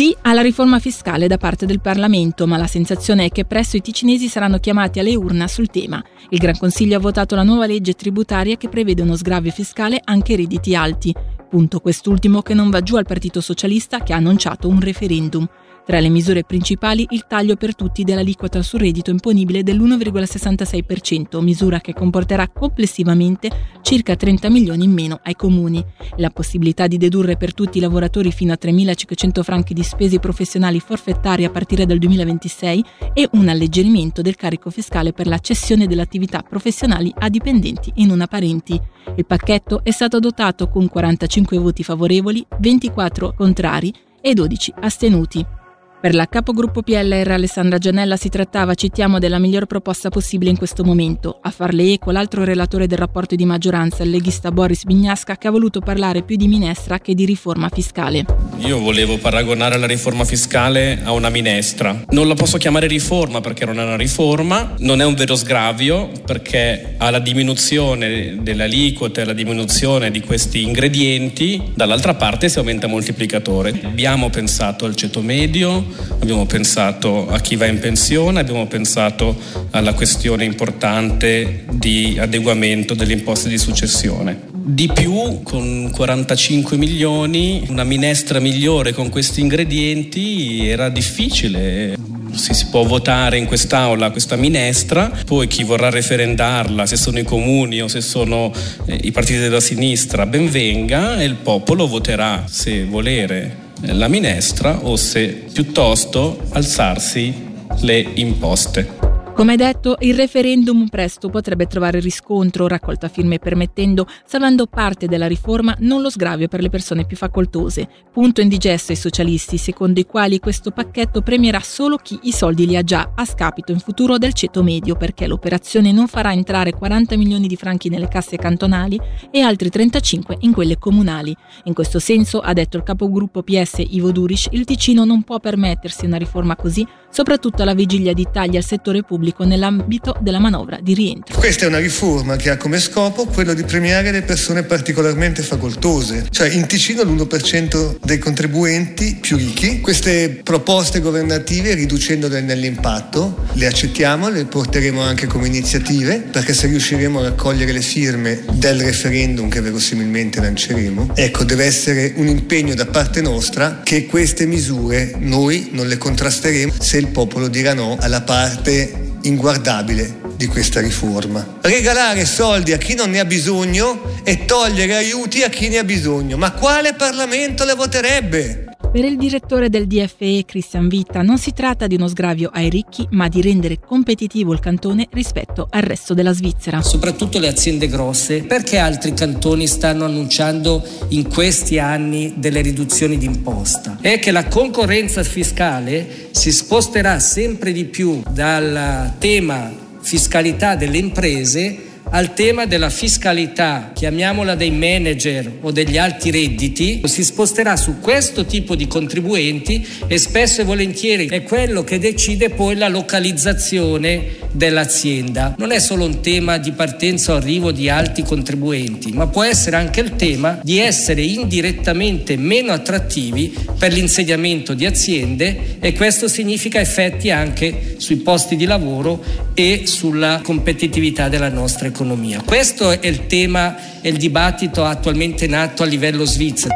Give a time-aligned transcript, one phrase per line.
[0.00, 3.82] Sì alla riforma fiscale da parte del Parlamento, ma la sensazione è che presto i
[3.82, 6.02] ticinesi saranno chiamati alle urna sul tema.
[6.30, 10.32] Il Gran Consiglio ha votato la nuova legge tributaria che prevede uno sgravio fiscale anche
[10.32, 11.14] ai redditi alti.
[11.50, 15.46] Punto quest'ultimo che non va giù al Partito Socialista che ha annunciato un referendum.
[15.90, 21.94] Tra le misure principali il taglio per tutti dell'aliquota sul reddito imponibile dell'1,66%, misura che
[21.94, 23.50] comporterà complessivamente
[23.82, 25.84] circa 30 milioni in meno ai comuni.
[26.18, 30.78] La possibilità di dedurre per tutti i lavoratori fino a 3.500 franchi di spese professionali
[30.78, 36.02] forfettarie a partire dal 2026 e un alleggerimento del carico fiscale per la cessione delle
[36.02, 38.80] attività professionali a dipendenti e non a parenti.
[39.16, 45.58] Il pacchetto è stato adottato con 45 voti favorevoli, 24 contrari e 12 astenuti.
[46.00, 50.82] Per la capogruppo PLR Alessandra Gianella si trattava, citiamo, della miglior proposta possibile in questo
[50.82, 51.38] momento.
[51.42, 55.50] A farle eco l'altro relatore del rapporto di maggioranza, il leghista Boris Bignasca, che ha
[55.50, 58.24] voluto parlare più di minestra che di riforma fiscale.
[58.60, 62.04] Io volevo paragonare la riforma fiscale a una minestra.
[62.12, 66.10] Non la posso chiamare riforma perché non è una riforma, non è un vero sgravio
[66.24, 72.86] perché ha la diminuzione delle aliquote, la diminuzione di questi ingredienti, dall'altra parte si aumenta
[72.86, 73.78] il moltiplicatore.
[73.82, 75.88] Abbiamo pensato al ceto medio,
[76.20, 79.36] abbiamo pensato a chi va in pensione, abbiamo pensato
[79.70, 84.48] alla questione importante di adeguamento delle imposte di successione.
[84.52, 91.96] Di più, con 45 milioni, una minestra migliore con questi ingredienti era difficile
[92.32, 97.80] si, può votare in quest'aula questa minestra, poi chi vorrà referendarla, se sono i comuni
[97.80, 98.52] o se sono
[98.86, 104.80] eh, i partiti della sinistra, ben venga e il popolo voterà se volere la minestra
[104.82, 107.32] o se piuttosto alzarsi
[107.80, 108.99] le imposte.
[109.40, 115.74] Come detto, il referendum presto potrebbe trovare riscontro, raccolta firme permettendo, salvando parte della riforma,
[115.78, 117.88] non lo sgravio per le persone più facoltose.
[118.12, 122.76] Punto indigesto ai socialisti, secondo i quali questo pacchetto premierà solo chi i soldi li
[122.76, 127.16] ha già, a scapito in futuro del ceto medio, perché l'operazione non farà entrare 40
[127.16, 129.00] milioni di franchi nelle casse cantonali
[129.30, 131.34] e altri 35 in quelle comunali.
[131.64, 136.04] In questo senso, ha detto il capogruppo PS Ivo Durish, il Ticino non può permettersi
[136.04, 140.78] una riforma così, soprattutto alla vigilia di tagli al settore pubblico pubblico nell'ambito della manovra
[140.80, 141.38] di rientro.
[141.38, 146.26] Questa è una riforma che ha come scopo quello di premiare le persone particolarmente facoltose,
[146.30, 149.80] cioè in Ticino l'1% dei contribuenti più ricchi.
[149.80, 157.20] Queste proposte governative riducendole nell'impatto le accettiamo, le porteremo anche come iniziative perché se riusciremo
[157.20, 162.86] a raccogliere le firme del referendum che verosimilmente lanceremo, ecco deve essere un impegno da
[162.86, 168.22] parte nostra che queste misure noi non le contrasteremo se il popolo dirà no alla
[168.22, 171.58] parte inguardabile di questa riforma.
[171.60, 175.84] Regalare soldi a chi non ne ha bisogno e togliere aiuti a chi ne ha
[175.84, 176.36] bisogno.
[176.36, 178.69] Ma quale Parlamento le voterebbe?
[178.92, 183.06] Per il direttore del DFE Christian Vita non si tratta di uno sgravio ai ricchi,
[183.12, 186.82] ma di rendere competitivo il cantone rispetto al resto della Svizzera.
[186.82, 193.26] Soprattutto le aziende grosse, perché altri cantoni stanno annunciando in questi anni delle riduzioni di
[193.26, 193.98] imposta?
[194.00, 201.89] È che la concorrenza fiscale si sposterà sempre di più dal tema fiscalità delle imprese
[202.12, 208.44] al tema della fiscalità, chiamiamola dei manager o degli alti redditi, si sposterà su questo
[208.44, 215.54] tipo di contribuenti e spesso e volentieri è quello che decide poi la localizzazione dell'azienda.
[215.56, 219.76] Non è solo un tema di partenza o arrivo di alti contribuenti, ma può essere
[219.76, 226.80] anche il tema di essere indirettamente meno attrattivi per l'insediamento di aziende e questo significa
[226.80, 229.22] effetti anche sui posti di lavoro
[229.54, 232.42] e sulla competitività della nostra economia economia.
[232.42, 236.74] Questo è il tema e il dibattito attualmente nato a livello svizzero.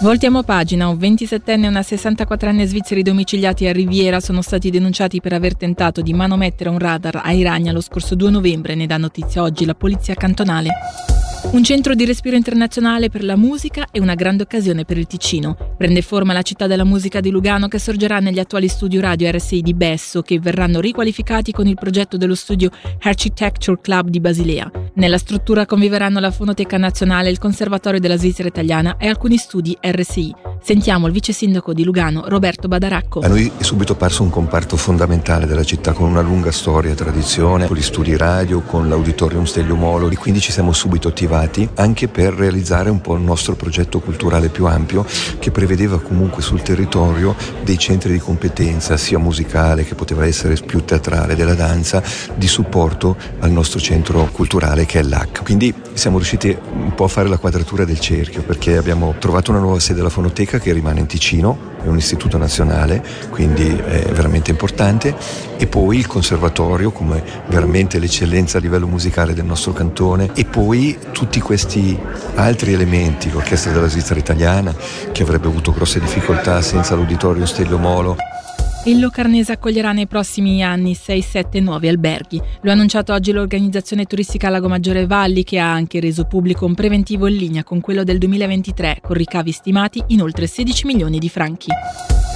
[0.00, 5.32] Voltiamo pagina, un 27enne e una 64enne svizzeri domiciliati a Riviera sono stati denunciati per
[5.32, 9.42] aver tentato di manomettere un radar a Iragna lo scorso 2 novembre, ne dà notizia
[9.42, 10.70] oggi la polizia cantonale.
[11.50, 15.74] Un centro di respiro internazionale per la musica e una grande occasione per il Ticino.
[15.76, 19.60] Prende forma la città della musica di Lugano che sorgerà negli attuali studi radio RSI
[19.60, 24.70] di Besso che verranno riqualificati con il progetto dello studio Architecture Club di Basilea.
[24.94, 30.34] Nella struttura conviveranno la Fonoteca Nazionale, il Conservatorio della Svizzera Italiana e alcuni studi RSI.
[30.62, 33.20] Sentiamo il vice sindaco di Lugano, Roberto Badaracco.
[33.20, 36.94] A noi è subito parso un comparto fondamentale della città con una lunga storia e
[36.94, 41.30] tradizione, con gli studi radio, con l'auditorium Stelio Molo e quindi ci siamo subito attivati
[41.32, 45.06] privati, anche per realizzare un po' il nostro progetto culturale più ampio
[45.38, 47.34] che prevedeva comunque sul territorio
[47.64, 52.02] dei centri di competenza sia musicale che poteva essere più teatrale della danza
[52.34, 55.42] di supporto al nostro centro culturale che è l'AC.
[55.42, 59.60] Quindi siamo riusciti un po' a fare la quadratura del cerchio perché abbiamo trovato una
[59.60, 64.50] nuova sede della fonoteca che rimane in Ticino, è un istituto nazionale, quindi è veramente
[64.50, 65.14] importante,
[65.56, 70.96] e poi il conservatorio come veramente l'eccellenza a livello musicale del nostro cantone e poi
[71.22, 71.96] tutti questi
[72.34, 74.74] altri elementi, l'orchestra della Svizzera italiana
[75.12, 78.16] che avrebbe avuto grosse difficoltà senza l'uditorio Stelio Molo
[78.84, 82.40] il Locarnese accoglierà nei prossimi anni 6-7 nuovi alberghi.
[82.62, 86.74] Lo ha annunciato oggi l'organizzazione turistica Lago Maggiore Valli che ha anche reso pubblico un
[86.74, 91.28] preventivo in linea con quello del 2023 con ricavi stimati in oltre 16 milioni di
[91.28, 91.68] franchi.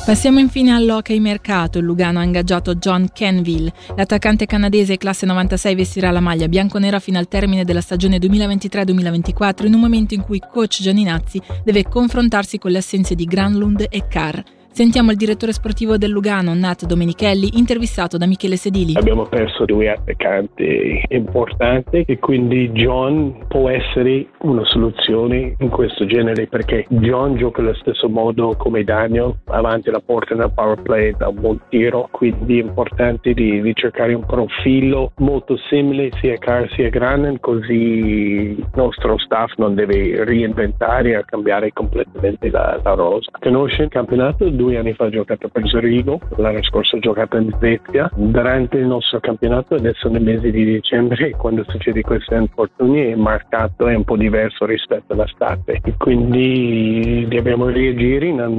[0.04, 1.78] Passiamo infine all'hockey mercato.
[1.78, 3.72] Il Lugano ha ingaggiato John Kenville.
[3.96, 9.74] L'attaccante canadese classe 96 vestirà la maglia bianconera fino al termine della stagione 2023-2024 in
[9.74, 14.40] un momento in cui coach Gianinazzi deve confrontarsi con le assenze di Granlund e Carr.
[14.76, 18.92] Sentiamo il direttore sportivo del Lugano, Nat Domenichelli, intervistato da Michele Sedili.
[18.94, 26.46] Abbiamo perso due attaccanti importanti e quindi John può essere una soluzione in questo genere
[26.46, 31.28] perché John gioca allo stesso modo come Daniel, avanti la porta nel power play da
[31.28, 36.36] un buon tiro, quindi è importante di, di cercare un profilo molto simile sia a
[36.36, 42.78] Carr sia a Granen così il nostro staff non deve reinventare e cambiare completamente la,
[42.84, 43.30] la rosa.
[43.40, 44.44] Conosce il campionato?
[44.66, 48.10] Due anni fa ho giocato per Zurigo, l'anno scorso ho giocato in Svezia.
[48.14, 53.86] Durante il nostro campionato, adesso nel mese di dicembre, quando succede questi infortuni, è marcato,
[53.86, 55.80] è un po' diverso rispetto all'estate.
[55.84, 58.14] E quindi dobbiamo reagire.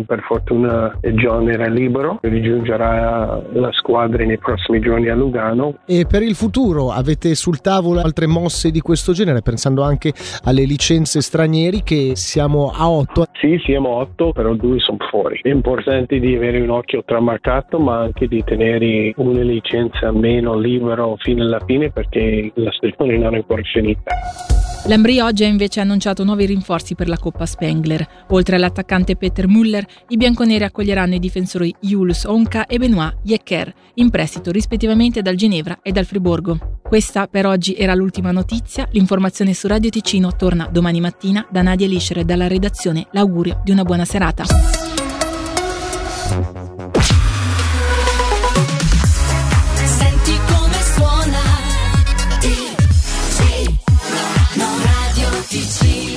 [0.05, 5.79] Per fortuna John era libero, rigiungerà la squadra nei prossimi giorni a Lugano.
[5.85, 10.13] E per il futuro avete sul tavolo altre mosse di questo genere, pensando anche
[10.43, 13.25] alle licenze stranieri che siamo a otto?
[13.33, 15.39] Sì, siamo a otto, però due sono fuori.
[15.41, 20.57] È importante importante di avere un occhio tramarcato ma anche di tenere una licenza meno
[20.57, 24.11] libero fino alla fine perché la stagione non è ancora finita.
[24.85, 28.05] L'Ambri oggi ha invece annunciato nuovi rinforzi per la Coppa Spengler.
[28.29, 34.09] Oltre all'attaccante Peter Müller, i bianconeri accoglieranno i difensori Jules Onka e Benoit Jecker, in
[34.09, 36.79] prestito rispettivamente dal Ginevra e dal Friburgo.
[36.83, 38.87] Questa per oggi era l'ultima notizia.
[38.91, 43.07] L'informazione su Radio Ticino torna domani mattina da Nadia Lischer e dalla redazione.
[43.11, 44.45] L'augurio di una buona serata.